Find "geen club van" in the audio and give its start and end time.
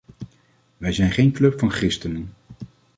1.11-1.71